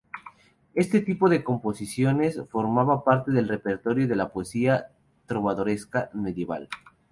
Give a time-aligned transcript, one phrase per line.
[0.73, 4.87] Este tipo de composiciones formaban parte del repertorio de la poesía
[5.27, 6.69] trovadoresca medieval.